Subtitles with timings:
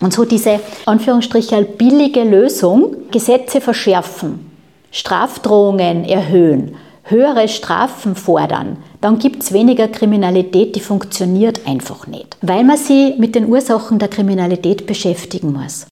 [0.00, 4.50] Und so diese Anführungsstriche billige Lösung, Gesetze verschärfen,
[4.92, 12.64] Strafdrohungen erhöhen, höhere Strafen fordern, dann gibt es weniger Kriminalität, die funktioniert einfach nicht, weil
[12.64, 15.86] man sich mit den Ursachen der Kriminalität beschäftigen muss.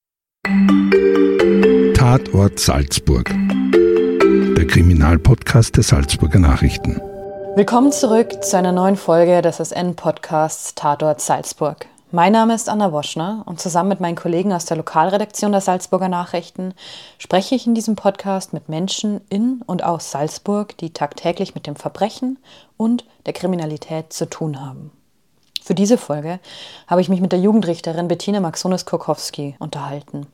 [1.95, 3.34] Tatort Salzburg.
[4.57, 7.01] Der Kriminalpodcast der Salzburger Nachrichten.
[7.57, 11.87] Willkommen zurück zu einer neuen Folge des SN-Podcasts Tatort Salzburg.
[12.12, 16.09] Mein Name ist Anna Woschner und zusammen mit meinen Kollegen aus der Lokalredaktion der Salzburger
[16.09, 16.73] Nachrichten
[17.19, 21.75] spreche ich in diesem Podcast mit Menschen in und aus Salzburg, die tagtäglich mit dem
[21.75, 22.39] Verbrechen
[22.77, 24.93] und der Kriminalität zu tun haben.
[25.61, 26.39] Für diese Folge
[26.87, 30.29] habe ich mich mit der Jugendrichterin Bettina Maxonis-Kokowski unterhalten.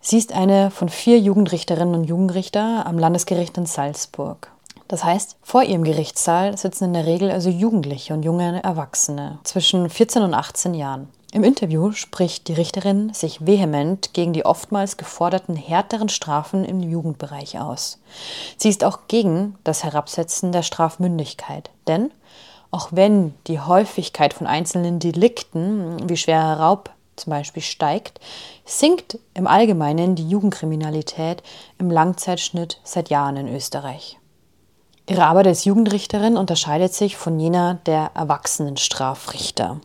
[0.00, 4.53] Sie ist eine von vier Jugendrichterinnen und Jugendrichter am Landesgericht in Salzburg.
[4.94, 9.90] Das heißt, vor ihrem Gerichtssaal sitzen in der Regel also Jugendliche und junge Erwachsene zwischen
[9.90, 11.08] 14 und 18 Jahren.
[11.32, 17.58] Im Interview spricht die Richterin sich vehement gegen die oftmals geforderten härteren Strafen im Jugendbereich
[17.58, 17.98] aus.
[18.56, 22.12] Sie ist auch gegen das Herabsetzen der Strafmündigkeit, denn
[22.70, 28.20] auch wenn die Häufigkeit von einzelnen Delikten wie schwerer Raub zum Beispiel steigt,
[28.64, 31.42] sinkt im Allgemeinen die Jugendkriminalität
[31.80, 34.20] im Langzeitschnitt seit Jahren in Österreich.
[35.06, 39.80] Ihre Arbeit als Jugendrichterin unterscheidet sich von jener der Erwachsenenstrafrichter.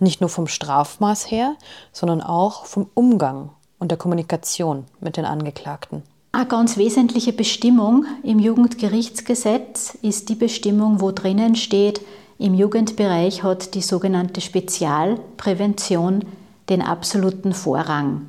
[0.00, 1.54] Nicht nur vom Strafmaß her,
[1.92, 6.02] sondern auch vom Umgang und der Kommunikation mit den Angeklagten.
[6.32, 12.00] Eine ganz wesentliche Bestimmung im Jugendgerichtsgesetz ist die Bestimmung, wo drinnen steht,
[12.38, 16.24] im Jugendbereich hat die sogenannte Spezialprävention
[16.68, 18.26] den absoluten Vorrang.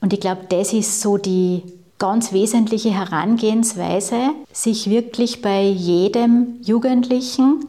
[0.00, 1.64] Und ich glaube, das ist so die
[1.98, 7.64] ganz wesentliche Herangehensweise, sich wirklich bei jedem Jugendlichen,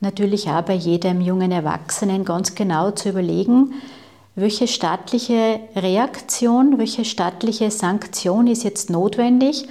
[0.00, 3.74] natürlich auch bei jedem jungen Erwachsenen ganz genau zu überlegen,
[4.36, 9.66] welche staatliche Reaktion, welche staatliche Sanktion ist jetzt notwendig,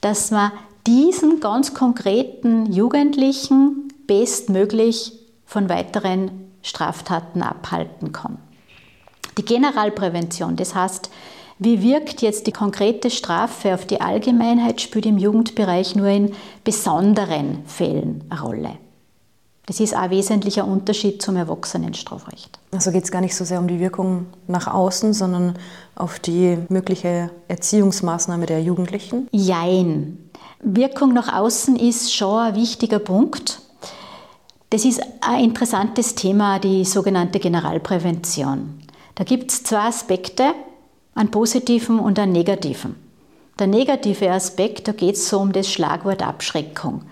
[0.00, 0.52] dass man
[0.86, 5.12] diesen ganz konkreten Jugendlichen bestmöglich
[5.46, 6.30] von weiteren
[6.62, 8.38] Straftaten abhalten kann.
[9.38, 11.10] Die Generalprävention, das heißt,
[11.64, 16.32] wie wirkt jetzt die konkrete Strafe auf die Allgemeinheit, spielt im Jugendbereich nur in
[16.62, 18.78] besonderen Fällen eine Rolle.
[19.66, 22.58] Das ist ein wesentlicher Unterschied zum Erwachsenenstrafrecht.
[22.72, 25.54] Also geht es gar nicht so sehr um die Wirkung nach außen, sondern
[25.94, 29.26] auf die mögliche Erziehungsmaßnahme der Jugendlichen?
[29.32, 30.30] Jein.
[30.60, 33.60] Wirkung nach außen ist schon ein wichtiger Punkt.
[34.68, 38.80] Das ist ein interessantes Thema, die sogenannte Generalprävention.
[39.14, 40.52] Da gibt es zwei Aspekte
[41.14, 42.96] einen positiven und einen negativen.
[43.58, 47.02] Der negative Aspekt, da geht es so um das Schlagwort Abschreckung.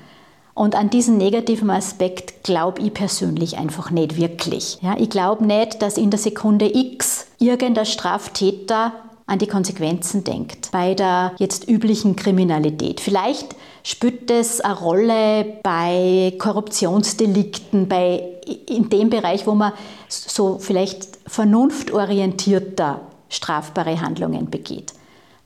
[0.54, 4.78] Und an diesen negativen Aspekt glaube ich persönlich einfach nicht wirklich.
[4.82, 8.92] Ja, ich glaube nicht, dass in der Sekunde X irgendein Straftäter
[9.26, 13.00] an die Konsequenzen denkt bei der jetzt üblichen Kriminalität.
[13.00, 18.24] Vielleicht spielt es eine Rolle bei Korruptionsdelikten, bei
[18.68, 19.72] in dem Bereich, wo man
[20.08, 23.00] so vielleicht vernunftorientierter
[23.32, 24.92] strafbare Handlungen begeht.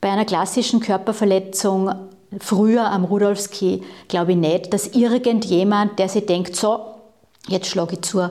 [0.00, 1.94] Bei einer klassischen Körperverletzung
[2.38, 6.80] früher am Rudolfski glaube ich nicht, dass irgendjemand, der sich denkt, so,
[7.48, 8.30] jetzt schlage ich zu,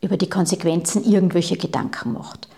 [0.00, 2.48] über die Konsequenzen irgendwelche Gedanken macht.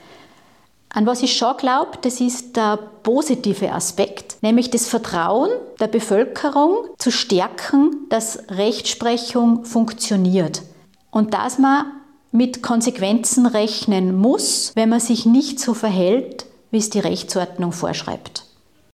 [0.91, 5.51] An was ich schon glaube, das ist der positive Aspekt, nämlich das Vertrauen
[5.81, 10.63] der Bevölkerung zu stärken, dass Rechtsprechung funktioniert
[11.11, 11.87] und dass man
[12.33, 18.45] mit Konsequenzen rechnen muss, wenn man sich nicht so verhält, wie es die Rechtsordnung vorschreibt.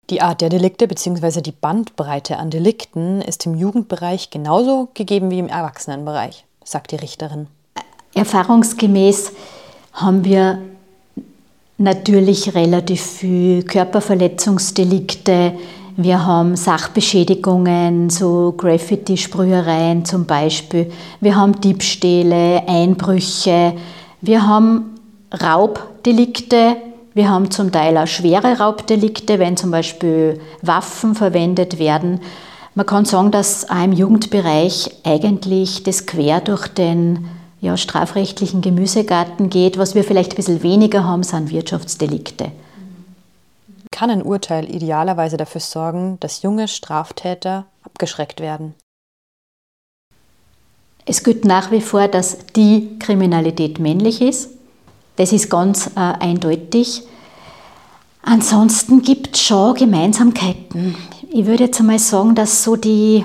[0.09, 1.41] Die Art der Delikte bzw.
[1.41, 7.47] die Bandbreite an Delikten ist im Jugendbereich genauso gegeben wie im Erwachsenenbereich, sagt die Richterin.
[8.13, 9.33] Erfahrungsgemäß
[9.93, 10.61] haben wir
[11.77, 15.53] natürlich relativ viel Körperverletzungsdelikte
[15.97, 23.74] wir haben Sachbeschädigungen, so Graffiti-Sprühereien zum Beispiel, wir haben Diebstähle, Einbrüche,
[24.21, 24.97] wir haben
[25.31, 26.75] Raubdelikte,
[27.13, 32.19] wir haben zum Teil auch schwere Raubdelikte, wenn zum Beispiel Waffen verwendet werden.
[32.74, 37.25] Man kann sagen, dass auch im Jugendbereich eigentlich das quer durch den
[37.62, 39.77] ja, strafrechtlichen Gemüsegarten geht.
[39.77, 42.51] Was wir vielleicht ein bisschen weniger haben, sind Wirtschaftsdelikte.
[43.91, 48.75] Kann ein Urteil idealerweise dafür sorgen, dass junge Straftäter abgeschreckt werden?
[51.05, 54.49] Es gilt nach wie vor, dass die Kriminalität männlich ist.
[55.17, 57.03] Das ist ganz äh, eindeutig.
[58.23, 60.95] Ansonsten gibt es schon Gemeinsamkeiten.
[61.31, 63.23] Ich würde jetzt einmal sagen, dass so die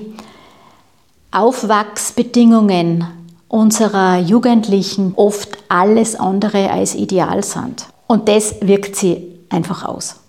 [1.31, 3.07] Aufwachsbedingungen
[3.49, 7.87] unserer Jugendlichen oft alles andere als ideal sind.
[8.07, 10.20] Und das wirkt sie einfach aus.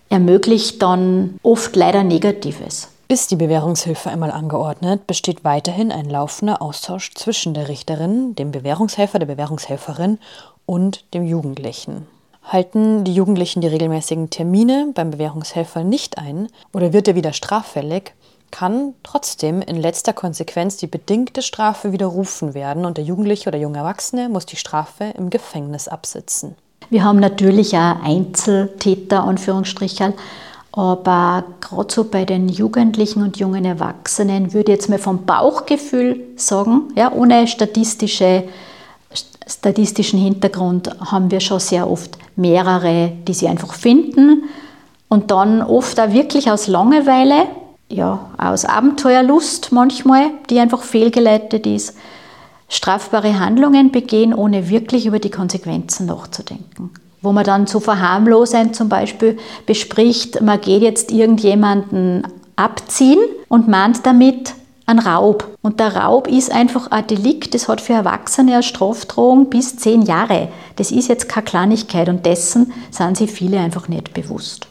[0.08, 2.88] ermöglicht dann oft leider Negatives.
[3.10, 9.20] Ist die Bewährungshilfe einmal angeordnet, besteht weiterhin ein laufender Austausch zwischen der Richterin, dem Bewährungshelfer,
[9.20, 10.18] der Bewährungshelferin
[10.66, 12.08] und dem Jugendlichen.
[12.46, 18.14] Halten die Jugendlichen die regelmäßigen Termine beim Bewährungshelfer nicht ein oder wird er wieder straffällig,
[18.56, 23.80] kann trotzdem in letzter Konsequenz die bedingte Strafe widerrufen werden und der Jugendliche oder junge
[23.80, 26.56] Erwachsene muss die Strafe im Gefängnis absitzen.
[26.90, 30.14] Wir haben natürlich auch Einzeltäter, Anführungsstrichen,
[30.72, 36.22] aber gerade so bei den Jugendlichen und jungen Erwachsenen würde ich jetzt mal vom Bauchgefühl
[36.38, 38.46] sagen, ja, ohne statistische,
[39.46, 44.46] statistischen Hintergrund haben wir schon sehr oft mehrere, die sie einfach finden
[45.10, 47.48] und dann oft auch wirklich aus Langeweile
[47.90, 51.96] ja, aus Abenteuerlust manchmal, die einfach fehlgeleitet ist,
[52.68, 56.92] strafbare Handlungen begehen, ohne wirklich über die Konsequenzen nachzudenken.
[57.22, 64.06] Wo man dann so verharmlosend zum Beispiel bespricht, man geht jetzt irgendjemanden abziehen und mahnt
[64.06, 64.54] damit
[64.86, 65.58] einen Raub.
[65.62, 70.04] Und der Raub ist einfach ein Delikt, das hat für Erwachsene eine Strafdrohung bis zehn
[70.04, 70.50] Jahre.
[70.76, 74.68] Das ist jetzt keine Kleinigkeit und dessen sind sich viele einfach nicht bewusst.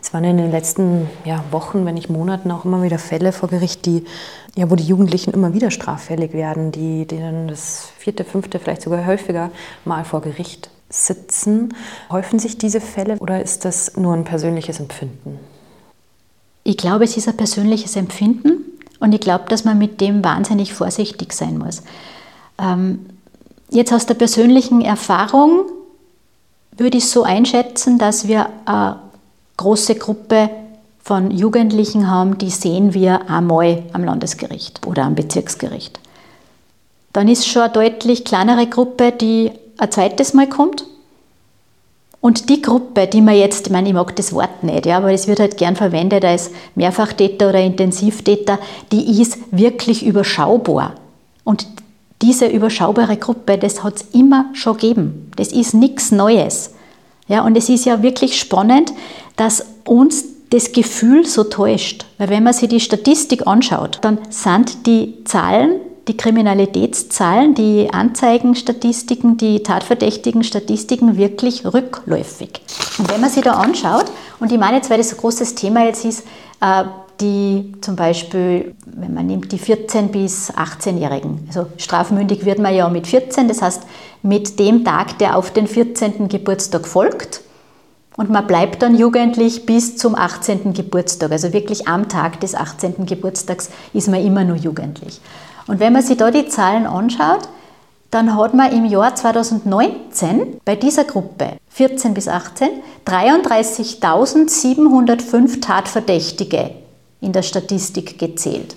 [0.00, 3.48] Es waren in den letzten ja, Wochen, wenn nicht Monaten, auch immer wieder Fälle vor
[3.48, 4.04] Gericht, die,
[4.56, 8.82] ja, wo die Jugendlichen immer wieder straffällig werden, die, die dann das vierte, fünfte, vielleicht
[8.82, 9.50] sogar häufiger
[9.84, 11.74] mal vor Gericht sitzen.
[12.10, 15.38] Häufen sich diese Fälle oder ist das nur ein persönliches Empfinden?
[16.64, 18.64] Ich glaube, es ist ein persönliches Empfinden
[19.00, 21.82] und ich glaube, dass man mit dem wahnsinnig vorsichtig sein muss.
[22.58, 23.06] Ähm,
[23.70, 25.66] jetzt aus der persönlichen Erfahrung
[26.76, 29.07] würde ich so einschätzen, dass wir äh,
[29.58, 30.48] große Gruppe
[31.02, 36.00] von Jugendlichen haben, die sehen wir einmal am Landesgericht oder am Bezirksgericht.
[37.12, 40.84] Dann ist schon eine deutlich kleinere Gruppe, die ein zweites Mal kommt.
[42.20, 45.12] Und die Gruppe, die man jetzt, ich meine, ich mag das Wort nicht, ja, aber
[45.12, 48.58] es wird halt gern verwendet als Mehrfachtäter oder Intensivtäter,
[48.90, 50.94] die ist wirklich überschaubar.
[51.44, 51.66] Und
[52.20, 55.30] diese überschaubare Gruppe, das hat es immer schon gegeben.
[55.36, 56.72] Das ist nichts Neues.
[57.28, 58.92] Ja, und es ist ja wirklich spannend,
[59.36, 62.06] dass uns das Gefühl so täuscht.
[62.16, 69.36] Weil wenn man sich die Statistik anschaut, dann sind die Zahlen, die Kriminalitätszahlen, die Anzeigenstatistiken,
[69.36, 72.62] die tatverdächtigen Statistiken wirklich rückläufig.
[72.98, 74.06] Und wenn man sich da anschaut,
[74.40, 76.24] und ich meine jetzt, weil das ein großes Thema jetzt ist,
[76.62, 76.84] äh,
[77.20, 82.88] die zum Beispiel, wenn man nimmt die 14- bis 18-Jährigen, also strafmündig wird man ja
[82.88, 83.82] mit 14, das heißt
[84.22, 86.28] mit dem Tag, der auf den 14.
[86.28, 87.42] Geburtstag folgt,
[88.18, 90.74] und man bleibt dann jugendlich bis zum 18.
[90.74, 91.30] Geburtstag.
[91.30, 93.06] Also wirklich am Tag des 18.
[93.06, 95.20] Geburtstags ist man immer nur jugendlich.
[95.68, 97.48] Und wenn man sich da die Zahlen anschaut,
[98.10, 102.70] dann hat man im Jahr 2019 bei dieser Gruppe 14 bis 18,
[103.06, 106.70] 33.705 Tatverdächtige
[107.20, 108.76] in der Statistik gezählt.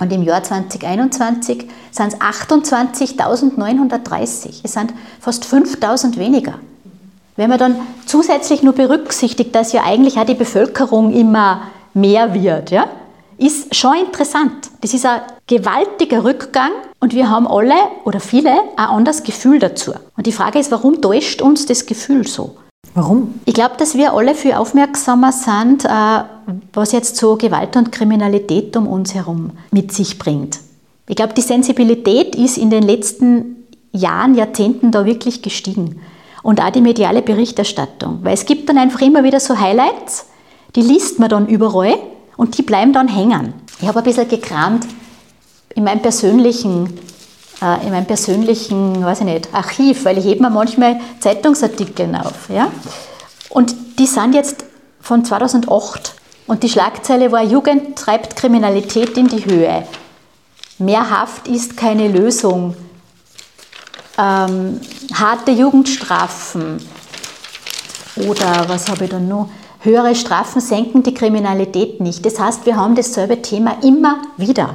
[0.00, 4.60] Und im Jahr 2021 sind es 28.930.
[4.62, 6.54] Es sind fast 5.000 weniger.
[7.36, 7.76] Wenn man dann
[8.06, 11.62] zusätzlich nur berücksichtigt, dass ja eigentlich auch die Bevölkerung immer
[11.94, 12.86] mehr wird, ja,
[13.38, 14.70] ist schon interessant.
[14.80, 17.74] Das ist ein gewaltiger Rückgang und wir haben alle
[18.04, 19.92] oder viele ein anderes Gefühl dazu.
[20.16, 22.56] Und die Frage ist, warum täuscht uns das Gefühl so?
[22.94, 23.40] Warum?
[23.44, 25.88] Ich glaube, dass wir alle viel aufmerksamer sind, äh,
[26.78, 30.60] was jetzt so Gewalt und Kriminalität um uns herum mit sich bringt.
[31.08, 36.00] Ich glaube, die Sensibilität ist in den letzten Jahren, Jahrzehnten da wirklich gestiegen.
[36.42, 38.20] Und auch die mediale Berichterstattung.
[38.22, 40.26] Weil es gibt dann einfach immer wieder so Highlights,
[40.76, 41.94] die liest man dann überall
[42.36, 43.54] und die bleiben dann hängen.
[43.80, 44.86] Ich habe ein bisschen gekramt
[45.74, 46.98] in meinem persönlichen,
[47.62, 52.48] äh, in meinem persönlichen, weiß ich nicht, Archiv, weil ich hebe mir manchmal Zeitungsartikel auf.
[52.50, 52.70] Ja?
[53.50, 54.64] Und die sind jetzt
[55.00, 56.14] von 2008
[56.48, 59.84] und die Schlagzeile war Jugend treibt Kriminalität in die Höhe.
[60.78, 62.74] Mehr Haft ist keine Lösung.
[64.18, 64.80] Ähm,
[65.12, 66.78] harte Jugendstrafen.
[68.16, 69.50] Oder was habe ich da noch?
[69.80, 72.24] Höhere Strafen senken die Kriminalität nicht.
[72.24, 74.74] Das heißt, wir haben dasselbe Thema immer wieder.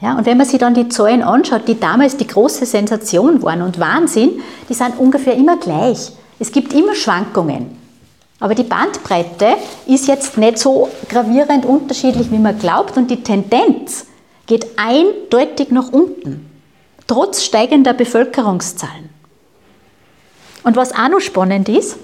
[0.00, 3.62] Ja, und wenn man sich dann die Zahlen anschaut, die damals die große Sensation waren
[3.62, 6.12] und Wahnsinn, die sind ungefähr immer gleich.
[6.38, 7.77] Es gibt immer Schwankungen.
[8.40, 14.06] Aber die Bandbreite ist jetzt nicht so gravierend unterschiedlich, wie man glaubt, und die Tendenz
[14.46, 16.48] geht eindeutig nach unten,
[17.06, 19.08] trotz steigender Bevölkerungszahlen.
[20.62, 21.96] Und was auch noch spannend ist,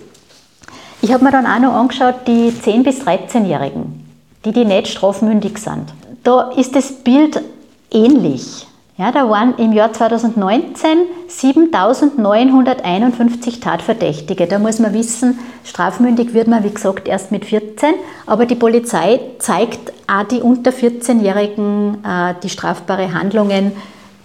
[1.02, 4.04] ich habe mir dann auch noch angeschaut, die 10- bis 13-Jährigen,
[4.44, 5.92] die, die nicht strafmündig sind.
[6.22, 7.42] Da ist das Bild
[7.90, 8.66] ähnlich.
[8.96, 10.98] Ja, da waren im Jahr 2019
[11.28, 14.46] 7.951 Tatverdächtige.
[14.46, 17.94] Da muss man wissen, strafmündig wird man, wie gesagt, erst mit 14.
[18.24, 23.72] Aber die Polizei zeigt auch die unter 14-Jährigen, äh, die strafbare Handlungen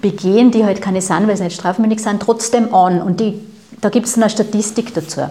[0.01, 3.01] begehen, die halt keine sind, weil sie nicht strafmündig sind, trotzdem an.
[3.01, 3.39] Und die,
[3.81, 5.21] da gibt es eine Statistik dazu.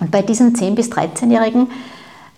[0.00, 1.68] Und bei diesen 10- bis 13-Jährigen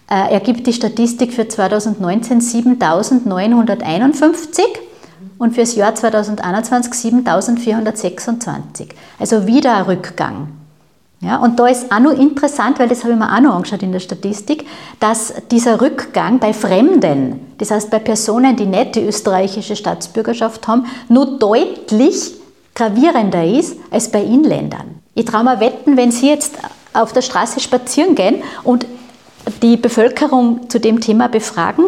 [0.09, 4.88] äh, ergibt die Statistik für 2019 7.951
[5.39, 8.89] und für das Jahr 2021 7.426.
[9.19, 10.49] Also wieder ein Rückgang.
[11.21, 13.83] Ja, und da ist auch noch interessant, weil das habe ich mir auch noch angeschaut
[13.83, 14.67] in der Statistik,
[15.01, 20.87] dass dieser Rückgang bei Fremden, das heißt bei Personen, die nicht die österreichische Staatsbürgerschaft haben,
[21.09, 22.35] nur deutlich
[22.75, 25.01] gravierender ist als bei Inländern.
[25.15, 26.55] Ich traue mir wetten, wenn Sie jetzt
[26.93, 28.87] auf der Straße spazieren gehen und
[29.63, 31.87] die Bevölkerung zu dem Thema befragen,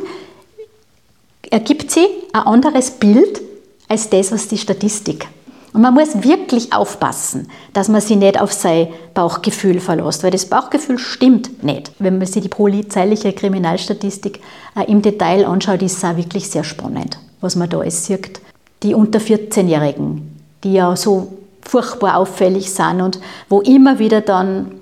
[1.50, 3.40] ergibt sie ein anderes Bild
[3.88, 5.26] als das, was die Statistik.
[5.72, 10.46] Und man muss wirklich aufpassen, dass man sich nicht auf sein Bauchgefühl verlässt, weil das
[10.46, 11.92] Bauchgefühl stimmt nicht.
[12.00, 14.40] Wenn man sich die polizeiliche Kriminalstatistik
[14.74, 18.40] äh, im Detail anschaut, ist es auch wirklich sehr spannend, was man da alles sieht.
[18.82, 24.72] Die unter 14-Jährigen, die ja so furchtbar auffällig sind und wo immer wieder dann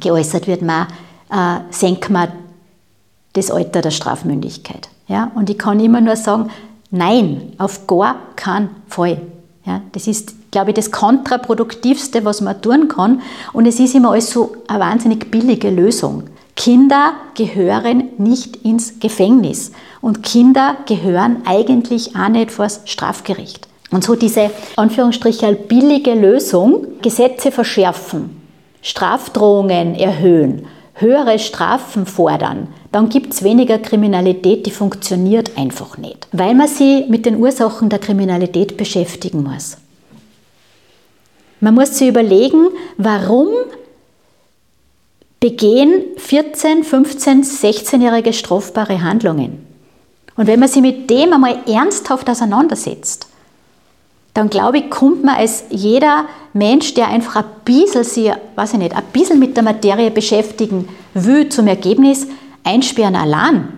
[0.00, 0.88] geäußert wird, man
[1.30, 2.32] äh, senkt man
[3.34, 4.88] das Alter der Strafmündigkeit.
[5.06, 5.30] Ja?
[5.34, 6.50] Und ich kann immer nur sagen,
[6.90, 9.20] nein, auf gar keinen Fall.
[9.64, 9.80] Ja?
[9.92, 13.22] Das ist, glaube ich, das kontraproduktivste, was man tun kann.
[13.52, 16.24] Und es ist immer alles so eine wahnsinnig billige Lösung.
[16.56, 23.66] Kinder gehören nicht ins Gefängnis und Kinder gehören eigentlich auch nicht vors Strafgericht.
[23.90, 28.40] Und so diese Anführungsstriche billige Lösung, Gesetze verschärfen,
[28.82, 36.54] Strafdrohungen erhöhen, höhere Strafen fordern, dann gibt es weniger Kriminalität, die funktioniert einfach nicht, weil
[36.54, 39.76] man sich mit den Ursachen der Kriminalität beschäftigen muss.
[41.60, 43.48] Man muss sich überlegen, warum
[45.40, 49.66] begehen 14, 15, 16-jährige strafbare Handlungen.
[50.36, 53.23] Und wenn man sich mit dem einmal ernsthaft auseinandersetzt,
[54.34, 58.78] dann glaube ich, kommt man als jeder Mensch, der einfach ein bisschen, sich, weiß ich
[58.78, 62.26] nicht, ein bisschen mit der Materie beschäftigen will, zum Ergebnis,
[62.64, 63.68] einsperren allein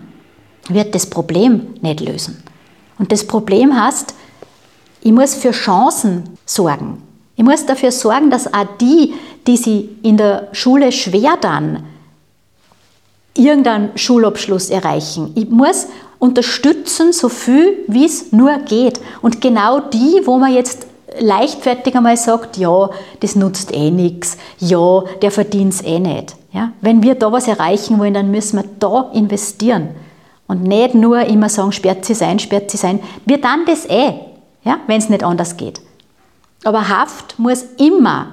[0.67, 2.43] wird das Problem nicht lösen.
[2.97, 4.15] Und das Problem heißt,
[5.01, 7.03] ich muss für Chancen sorgen.
[7.35, 9.13] Ich muss dafür sorgen, dass auch die,
[9.45, 11.83] die sie in der Schule schwer dann
[13.37, 15.31] irgendeinen Schulabschluss erreichen.
[15.35, 15.87] Ich muss
[16.19, 18.99] unterstützen, so viel wie es nur geht.
[19.21, 20.87] Und genau die, wo man jetzt
[21.19, 22.89] leichtfertig einmal sagt, ja,
[23.19, 26.35] das nutzt eh nichts, ja, der verdient es eh nicht.
[26.51, 26.71] Ja?
[26.81, 29.89] Wenn wir da was erreichen wollen, dann müssen wir da investieren.
[30.47, 32.99] Und nicht nur immer sagen, sperrt sie sein, sperrt sie sein.
[33.25, 34.13] Wir dann das eh,
[34.63, 34.79] ja?
[34.87, 35.81] wenn es nicht anders geht.
[36.63, 38.27] Aber Haft muss immer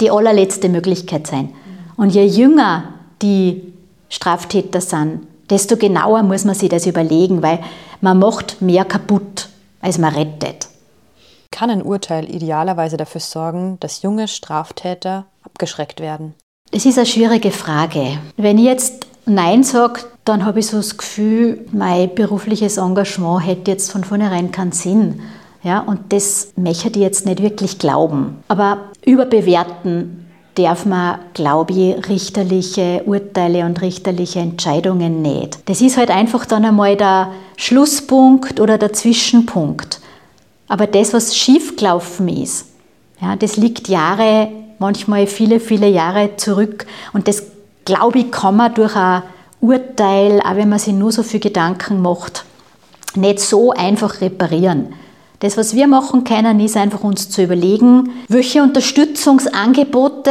[0.00, 1.52] die allerletzte Möglichkeit sein.
[1.96, 2.84] Und je jünger
[3.22, 3.69] die
[4.10, 7.60] Straftäter sind, desto genauer muss man sich das überlegen, weil
[8.00, 9.48] man macht mehr kaputt,
[9.80, 10.68] als man rettet.
[11.50, 16.34] Kann ein Urteil idealerweise dafür sorgen, dass junge Straftäter abgeschreckt werden?
[16.70, 18.18] Das ist eine schwierige Frage.
[18.36, 23.70] Wenn ich jetzt Nein sage, dann habe ich so das Gefühl, mein berufliches Engagement hätte
[23.72, 25.22] jetzt von vornherein keinen Sinn.
[25.62, 28.42] Ja, und das möchte ich jetzt nicht wirklich glauben.
[28.48, 35.58] Aber überbewerten darf man, glaube ich, richterliche Urteile und richterliche Entscheidungen nicht.
[35.68, 40.00] Das ist halt einfach dann einmal der Schlusspunkt oder der Zwischenpunkt.
[40.68, 42.66] Aber das, was schiefgelaufen ist,
[43.20, 46.86] ja, das liegt Jahre, manchmal viele, viele Jahre zurück.
[47.12, 47.42] Und das,
[47.84, 49.22] glaube ich, kann man durch ein
[49.60, 52.44] Urteil, auch wenn man sich nur so viel Gedanken macht,
[53.14, 54.94] nicht so einfach reparieren.
[55.40, 60.30] Das, was wir machen können, ist einfach uns zu überlegen, welche Unterstützungsangebote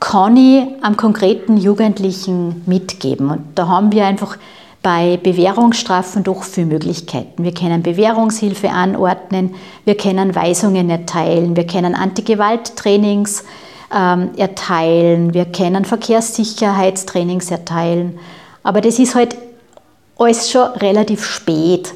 [0.00, 3.30] kann ich am konkreten Jugendlichen mitgeben.
[3.30, 4.36] Und da haben wir einfach
[4.82, 7.42] bei Bewährungsstrafen doch viele Möglichkeiten.
[7.42, 9.54] Wir können Bewährungshilfe anordnen,
[9.86, 13.44] wir können Weisungen erteilen, wir können Antigewalttrainings
[13.94, 18.18] ähm, erteilen, wir können Verkehrssicherheitstrainings erteilen.
[18.62, 19.36] Aber das ist halt
[20.18, 21.94] alles schon relativ spät.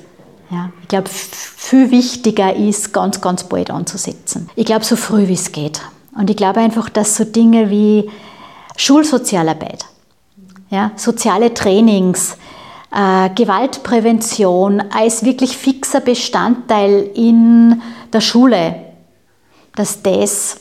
[0.50, 4.50] Ja, ich glaube, viel wichtiger ist, ganz, ganz bald anzusetzen.
[4.56, 5.80] Ich glaube, so früh wie es geht.
[6.16, 8.10] Und ich glaube einfach, dass so Dinge wie
[8.76, 9.86] Schulsozialarbeit,
[10.70, 12.36] ja, soziale Trainings,
[12.94, 17.82] äh, Gewaltprävention als wirklich fixer Bestandteil in
[18.12, 18.76] der Schule,
[19.74, 20.60] dass das,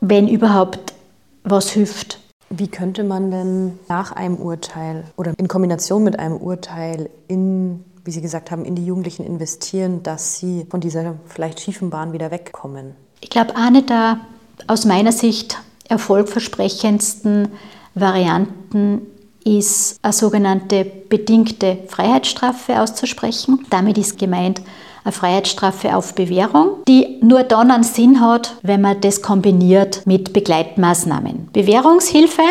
[0.00, 0.94] wenn überhaupt,
[1.42, 2.20] was hilft.
[2.48, 8.10] Wie könnte man denn nach einem Urteil oder in Kombination mit einem Urteil in wie
[8.10, 12.30] Sie gesagt haben, in die Jugendlichen investieren, dass sie von dieser vielleicht schiefen Bahn wieder
[12.30, 12.94] wegkommen?
[13.20, 14.20] Ich glaube, eine der
[14.66, 15.58] aus meiner Sicht
[15.88, 17.48] erfolgversprechendsten
[17.94, 19.02] Varianten
[19.44, 23.64] ist eine sogenannte bedingte Freiheitsstrafe auszusprechen.
[23.70, 24.62] Damit ist gemeint
[25.04, 30.32] eine Freiheitsstrafe auf Bewährung, die nur dann einen Sinn hat, wenn man das kombiniert mit
[30.32, 31.50] Begleitmaßnahmen.
[31.52, 32.42] Bewährungshilfe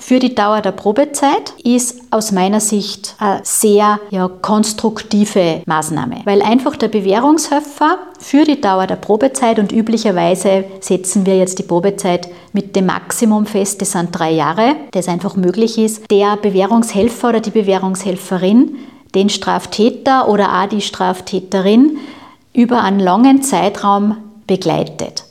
[0.00, 6.40] für die Dauer der Probezeit ist aus meiner Sicht eine sehr ja, konstruktive Maßnahme, weil
[6.40, 12.28] einfach der Bewährungshelfer für die Dauer der Probezeit und üblicherweise setzen wir jetzt die Probezeit
[12.52, 17.40] mit dem Maximum fest, das sind drei Jahre, das einfach möglich ist, der Bewährungshelfer oder
[17.40, 18.76] die Bewährungshelferin
[19.14, 21.98] den Straftäter oder auch die Straftäterin
[22.52, 25.24] über einen langen Zeitraum begleitet,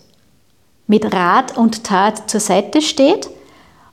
[0.87, 3.29] mit Rat und Tat zur Seite steht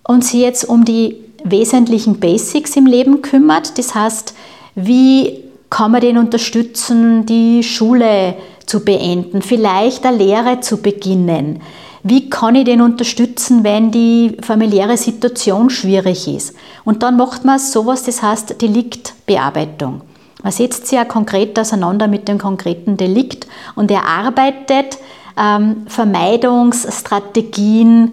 [0.07, 3.79] und sich jetzt um die wesentlichen Basics im Leben kümmert.
[3.79, 4.35] Das heißt,
[4.75, 8.35] wie kann man den unterstützen, die Schule
[8.67, 11.61] zu beenden, vielleicht eine Lehre zu beginnen?
[12.03, 16.55] Wie kann ich den unterstützen, wenn die familiäre Situation schwierig ist?
[16.85, 20.03] Und dann macht man sowas, das heißt Deliktbearbeitung.
[20.43, 24.99] Man setzt sich ja konkret auseinander mit dem konkreten Delikt und erarbeitet
[25.38, 28.12] ähm, Vermeidungsstrategien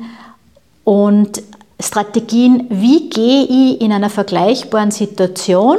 [0.85, 1.43] und
[1.81, 5.77] Strategien, wie gehe ich in einer vergleichbaren Situation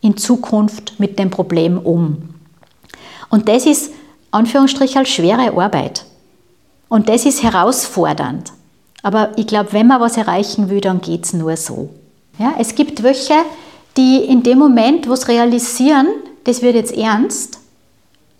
[0.00, 2.34] in Zukunft mit dem Problem um.
[3.30, 3.92] Und das ist,
[4.30, 6.04] Anführungsstrich, als schwere Arbeit.
[6.88, 8.52] Und das ist herausfordernd.
[9.02, 11.90] Aber ich glaube, wenn man was erreichen will, dann geht es nur so.
[12.38, 13.34] Ja, es gibt welche,
[13.96, 16.06] die in dem Moment, wo es realisieren,
[16.44, 17.58] das wird jetzt ernst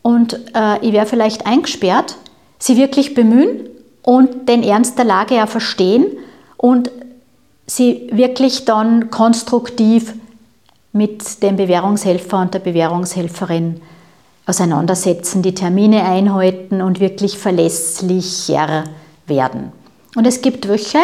[0.03, 2.17] und äh, ich wäre vielleicht eingesperrt,
[2.59, 3.69] sie wirklich bemühen
[4.03, 6.07] und den Ernst der Lage auch verstehen
[6.63, 6.93] und
[7.67, 10.15] sie wirklich dann konstruktiv
[10.93, 13.83] mit dem Bewährungshelfer und der Bewährungshelferin
[14.47, 18.85] auseinandersetzen, die Termine einhalten und wirklich verlässlicher
[19.27, 19.73] werden.
[20.15, 20.99] Und es gibt welche,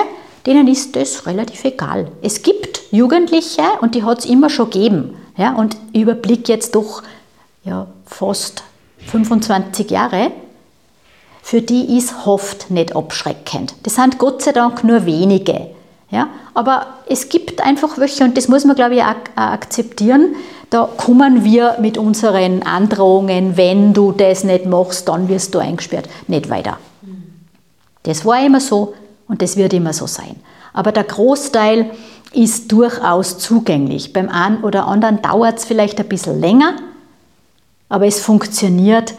[0.46, 2.12] denen ist das relativ egal.
[2.22, 5.16] Es gibt Jugendliche und die hat es immer schon gegeben.
[5.36, 7.02] Ja, und überblick jetzt doch
[7.64, 8.62] ja, fast
[9.08, 10.30] 25 Jahre,
[11.48, 13.74] für die ist Hoft nicht abschreckend.
[13.84, 15.68] Das sind Gott sei Dank nur wenige.
[16.11, 16.28] Ja?
[16.52, 20.34] Aber es gibt einfach welche, und das muss man, glaube ich, auch akzeptieren,
[20.68, 26.06] da kommen wir mit unseren Androhungen, wenn du das nicht machst, dann wirst du eingesperrt,
[26.26, 26.76] nicht weiter.
[28.02, 28.92] Das war immer so
[29.26, 30.37] und das wird immer so sein.
[30.74, 31.92] Aber der Großteil
[32.34, 34.12] ist durchaus zugänglich.
[34.12, 36.76] Beim einen oder anderen dauert es vielleicht ein bisschen länger,
[37.88, 39.14] aber es funktioniert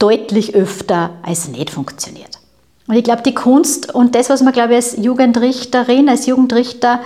[0.00, 2.40] deutlich öfter als nicht funktioniert.
[2.88, 6.98] Und ich glaube, die Kunst und das, was man, glaube ich, als Jugendrichterin, als Jugendrichter,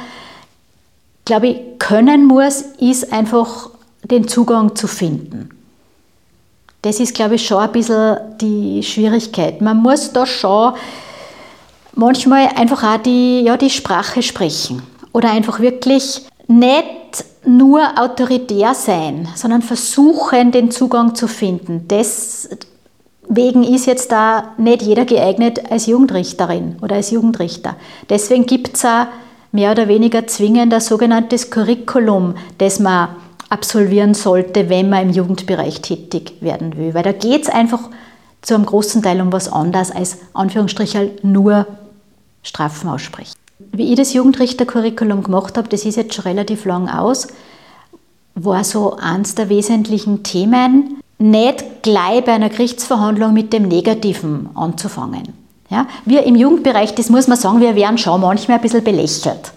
[1.26, 3.68] glaube ich, können muss, ist einfach
[4.02, 5.50] den Zugang zu finden.
[6.82, 9.60] Das ist, glaube ich, schon ein bisschen die Schwierigkeit.
[9.60, 10.74] Man muss da schon
[11.94, 19.28] manchmal einfach auch die, ja, die Sprache sprechen oder einfach wirklich nicht nur autoritär sein,
[19.34, 21.86] sondern versuchen, den Zugang zu finden.
[23.36, 27.74] Deswegen ist jetzt da nicht jeder geeignet als Jugendrichterin oder als Jugendrichter.
[28.08, 28.86] Deswegen gibt es
[29.50, 33.08] mehr oder weniger zwingend ein sogenanntes Curriculum, das man
[33.48, 36.94] absolvieren sollte, wenn man im Jugendbereich tätig werden will.
[36.94, 37.90] Weil da geht es einfach
[38.40, 41.66] zu einem großen Teil um was anderes als Anführungsstriche nur
[42.44, 43.34] Strafen aussprechen.
[43.72, 47.28] Wie ich das Jugendrichtercurriculum gemacht habe, das ist jetzt schon relativ lang aus,
[48.36, 55.32] war so eines der wesentlichen Themen, nicht gleich bei einer Gerichtsverhandlung mit dem Negativen anzufangen.
[55.70, 59.52] Ja, wir im Jugendbereich, das muss man sagen, wir werden schon manchmal ein bisschen belächelt.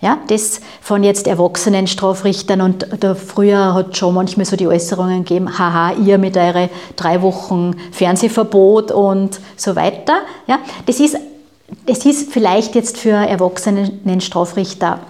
[0.00, 5.24] Ja, das von jetzt erwachsenen Strafrichtern und da früher hat schon manchmal so die Äußerungen
[5.24, 10.20] gegeben, haha, ihr mit euren drei Wochen Fernsehverbot und so weiter.
[10.46, 11.18] Ja, das ist,
[11.84, 15.00] das ist vielleicht jetzt für erwachsenen Strafrichter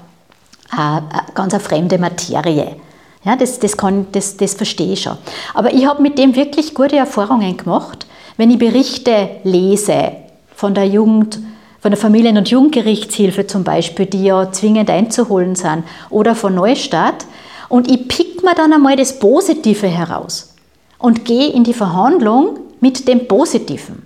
[0.76, 2.74] eine ganz eine fremde Materie.
[3.24, 5.18] Ja, das, das, kann, das, das verstehe ich schon.
[5.54, 8.06] Aber ich habe mit dem wirklich gute Erfahrungen gemacht.
[8.36, 10.12] Wenn ich Berichte lese
[10.54, 11.38] von der Jugend,
[11.80, 17.26] von der Familien- und Jugendgerichtshilfe zum Beispiel, die ja zwingend einzuholen sind, oder von Neustadt.
[17.68, 20.54] Und ich pick mir dann einmal das Positive heraus
[20.98, 24.02] und gehe in die Verhandlung mit dem Positiven.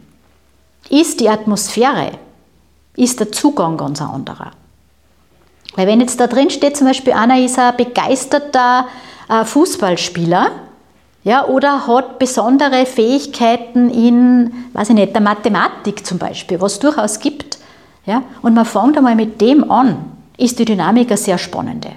[0.90, 2.12] Ist die Atmosphäre,
[2.96, 4.50] ist der Zugang ganz ein anderer.
[5.76, 8.86] Weil wenn jetzt da drin steht, zum Beispiel einer ist ein begeisterter
[9.28, 10.50] Fußballspieler,
[11.24, 16.78] ja, oder hat besondere Fähigkeiten in, weiß ich nicht, der Mathematik zum Beispiel, was es
[16.80, 17.58] durchaus gibt.
[18.04, 21.92] Ja, und man fängt einmal mit dem an, ist die Dynamik eine sehr spannende.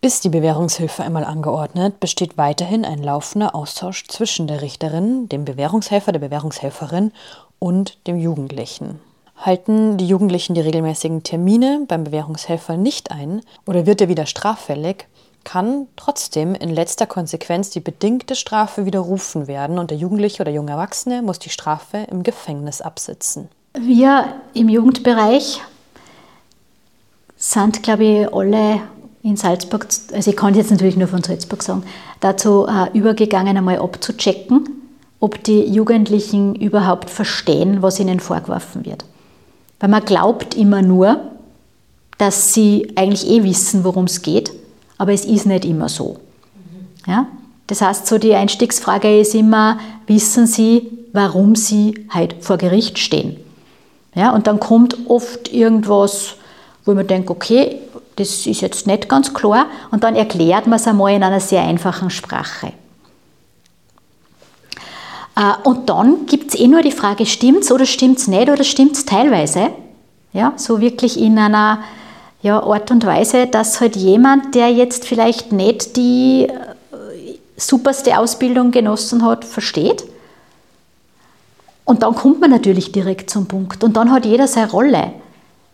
[0.00, 6.12] Ist die Bewährungshilfe einmal angeordnet, besteht weiterhin ein laufender Austausch zwischen der Richterin, dem Bewährungshelfer,
[6.12, 7.12] der Bewährungshelferin
[7.58, 9.00] und dem Jugendlichen.
[9.36, 15.06] Halten die Jugendlichen die regelmäßigen Termine beim Bewährungshelfer nicht ein oder wird er wieder straffällig,
[15.44, 20.72] kann trotzdem in letzter Konsequenz die bedingte Strafe widerrufen werden und der Jugendliche oder junge
[20.72, 23.48] Erwachsene muss die Strafe im Gefängnis absitzen.
[23.78, 25.60] Wir im Jugendbereich
[27.36, 28.82] sind, glaube ich, alle
[29.22, 31.84] in Salzburg, also ich kann jetzt natürlich nur von Salzburg sagen,
[32.20, 34.68] dazu äh, übergegangen, einmal abzuchecken,
[35.20, 39.04] ob die Jugendlichen überhaupt verstehen, was ihnen vorgeworfen wird.
[39.78, 41.20] Weil man glaubt immer nur,
[42.18, 44.52] dass sie eigentlich eh wissen, worum es geht
[45.00, 46.18] aber es ist nicht immer so.
[47.06, 47.26] Ja?
[47.68, 53.38] Das heißt, so die Einstiegsfrage ist immer, wissen Sie, warum Sie heute vor Gericht stehen?
[54.14, 56.34] Ja, und dann kommt oft irgendwas,
[56.84, 57.78] wo man denkt, okay,
[58.16, 61.62] das ist jetzt nicht ganz klar, und dann erklärt man es einmal in einer sehr
[61.62, 62.74] einfachen Sprache.
[65.34, 68.50] Äh, und dann gibt es eh nur die Frage, stimmt es oder stimmt es nicht
[68.50, 69.70] oder stimmt es teilweise?
[70.34, 71.78] Ja, so wirklich in einer
[72.42, 78.70] ja, Art und Weise, dass halt jemand, der jetzt vielleicht nicht die äh, superste Ausbildung
[78.70, 80.04] genossen hat, versteht.
[81.84, 83.82] Und dann kommt man natürlich direkt zum Punkt.
[83.84, 85.12] Und dann hat jeder seine Rolle.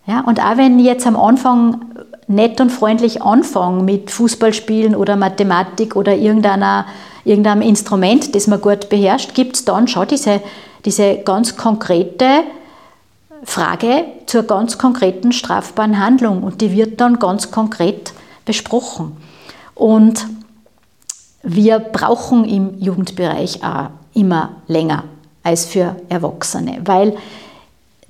[0.06, 1.84] Ja, und auch wenn ich jetzt am Anfang
[2.28, 6.86] nett und freundlich anfange mit Fußballspielen oder Mathematik oder irgendeiner,
[7.24, 10.40] irgendeinem Instrument, das man gut beherrscht, gibt es dann schon diese,
[10.84, 12.44] diese ganz konkrete
[13.46, 18.12] Frage zur ganz konkreten strafbaren Handlung und die wird dann ganz konkret
[18.44, 19.16] besprochen.
[19.74, 20.26] Und
[21.42, 25.04] wir brauchen im Jugendbereich auch immer länger
[25.42, 27.16] als für Erwachsene, weil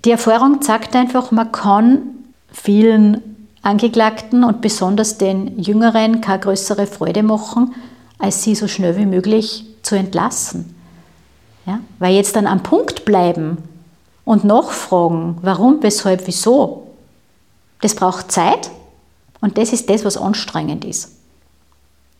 [0.05, 1.99] die Erfahrung zeigt einfach, man kann
[2.51, 7.75] vielen Angeklagten und besonders den Jüngeren keine größere Freude machen,
[8.19, 10.75] als sie so schnell wie möglich zu entlassen.
[11.67, 11.81] Ja?
[11.99, 13.59] Weil jetzt dann am Punkt bleiben,
[14.27, 16.89] und nachfragen, warum, weshalb, wieso,
[17.81, 18.71] das braucht Zeit
[19.41, 21.13] und das ist das, was anstrengend ist.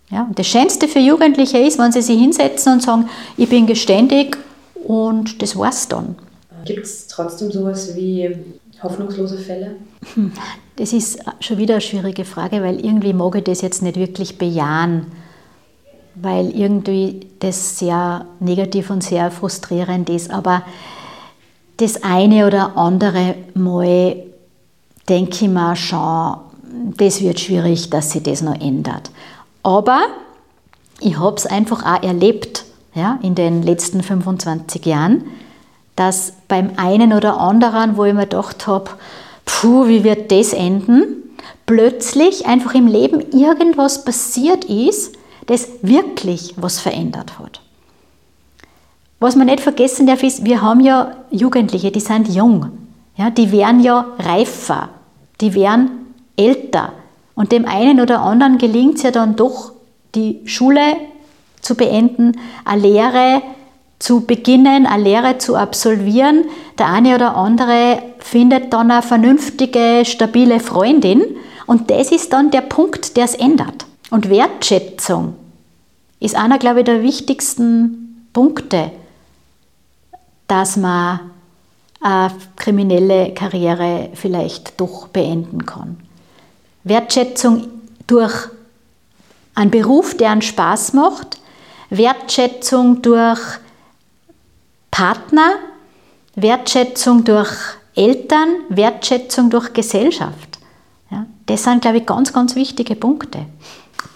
[0.09, 3.67] Ja, und das Schönste für Jugendliche ist, wenn sie sich hinsetzen und sagen, ich bin
[3.67, 4.39] geständig
[4.75, 6.15] und das war's dann.
[6.65, 8.37] Gibt es trotzdem sowas wie
[8.83, 9.77] hoffnungslose Fälle?
[10.79, 14.37] Das ist schon wieder eine schwierige Frage, weil irgendwie mag ich das jetzt nicht wirklich
[14.37, 15.07] bejahen,
[16.17, 20.31] weil irgendwie das sehr negativ und sehr frustrierend ist.
[20.31, 20.65] Aber
[21.79, 24.17] das eine oder andere Mal
[25.09, 26.37] denke ich mir schon,
[26.97, 29.11] das wird schwierig, dass sich das noch ändert.
[29.63, 30.07] Aber
[31.01, 35.25] ich habe es einfach auch erlebt ja, in den letzten 25 Jahren,
[35.97, 38.91] dass beim einen oder anderen, wo ich mir gedacht habe,
[39.45, 41.23] puh, wie wird das enden,
[41.67, 45.15] plötzlich einfach im Leben irgendwas passiert ist,
[45.47, 47.61] das wirklich was verändert hat.
[49.19, 52.71] Was man nicht vergessen darf, ist, wir haben ja Jugendliche, die sind jung.
[53.17, 54.91] Ja, die werden ja reifer,
[55.41, 56.93] die werden älter.
[57.35, 59.73] Und dem einen oder anderen gelingt es ja dann doch,
[60.15, 60.97] die Schule
[61.61, 63.43] zu beenden, eine Lehre
[63.99, 66.45] zu beginnen, eine Lehre zu absolvieren.
[66.79, 71.23] Der eine oder andere findet dann eine vernünftige, stabile Freundin.
[71.67, 73.87] Und das ist dann der Punkt, der es ändert.
[74.11, 75.35] Und Wertschätzung
[76.21, 78.91] ist einer, glaube ich, der wichtigsten Punkte,
[80.49, 81.31] dass man
[82.01, 85.97] eine kriminelle Karriere vielleicht doch beenden kann.
[86.85, 87.67] Wertschätzung
[88.07, 88.49] durch
[89.55, 91.39] einen Beruf, der einen Spaß macht,
[91.91, 93.41] Wertschätzung durch
[94.91, 95.55] Partner,
[96.37, 97.51] Wertschätzung durch
[97.95, 100.59] Eltern, Wertschätzung durch Gesellschaft.
[101.11, 103.47] Ja, das sind, glaube ich, ganz, ganz wichtige Punkte.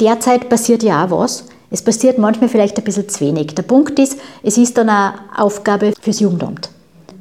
[0.00, 1.46] Derzeit passiert ja auch was.
[1.70, 3.54] Es passiert manchmal vielleicht ein bisschen zu wenig.
[3.54, 6.70] Der Punkt ist, es ist dann eine Aufgabe fürs Jugendamt,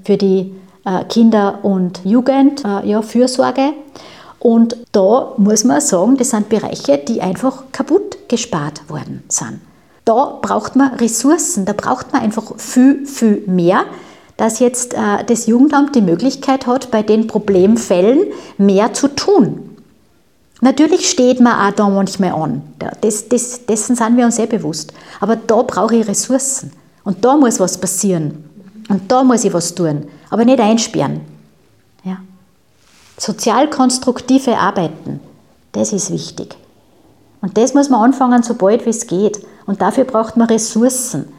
[0.03, 0.53] für die
[0.85, 3.61] äh, Kinder- und Jugendfürsorge.
[3.61, 3.73] Äh,
[4.39, 9.61] und da muss man sagen, das sind Bereiche, die einfach kaputt gespart worden sind.
[10.05, 13.83] Da braucht man Ressourcen, da braucht man einfach viel, viel mehr,
[14.37, 19.68] dass jetzt äh, das Jugendamt die Möglichkeit hat, bei den Problemfällen mehr zu tun.
[20.61, 22.61] Natürlich steht man auch da manchmal an.
[23.01, 24.93] Das, das, dessen sind wir uns sehr bewusst.
[25.19, 26.71] Aber da brauche ich Ressourcen.
[27.03, 28.43] Und da muss was passieren.
[28.89, 30.07] Und da muss ich was tun.
[30.29, 31.21] Aber nicht einsperren.
[32.03, 32.17] Ja.
[33.17, 35.21] Sozialkonstruktive Arbeiten,
[35.71, 36.55] das ist wichtig.
[37.41, 39.39] Und das muss man anfangen, so bald wie es geht.
[39.65, 41.29] Und dafür braucht man Ressourcen.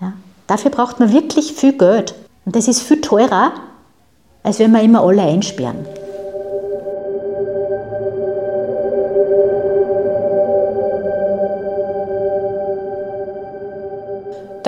[0.00, 0.12] Ja.
[0.46, 2.14] Dafür braucht man wirklich viel Geld.
[2.44, 3.52] Und das ist viel teurer,
[4.42, 5.86] als wenn wir immer alle einsperren.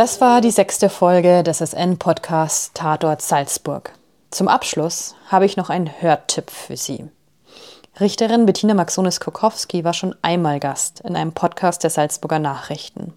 [0.02, 3.92] Das war die sechste Folge des SN-Podcasts Tatort Salzburg.
[4.32, 7.04] Zum Abschluss habe ich noch einen Hörtipp für Sie.
[8.00, 13.14] Richterin Bettina Maxonis-Kokowski war schon einmal Gast in einem Podcast der Salzburger Nachrichten.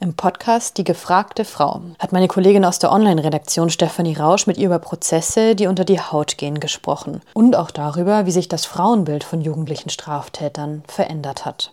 [0.00, 4.66] Im Podcast Die gefragte Frau hat meine Kollegin aus der Online-Redaktion Stefanie Rausch mit ihr
[4.66, 9.22] über Prozesse, die unter die Haut gehen, gesprochen und auch darüber, wie sich das Frauenbild
[9.22, 11.70] von jugendlichen Straftätern verändert hat.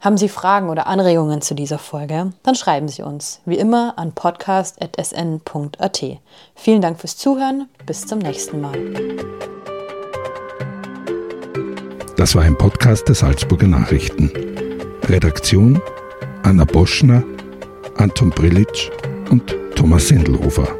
[0.00, 2.32] Haben Sie Fragen oder Anregungen zu dieser Folge?
[2.42, 6.04] Dann schreiben Sie uns, wie immer, an podcast.sn.at.
[6.54, 7.68] Vielen Dank fürs Zuhören.
[7.84, 8.78] Bis zum nächsten Mal.
[12.16, 14.32] Das war ein Podcast der Salzburger Nachrichten.
[15.04, 15.82] Redaktion
[16.44, 17.22] Anna Boschner,
[17.98, 18.90] Anton Brillitsch
[19.30, 20.79] und Thomas Sendelhofer.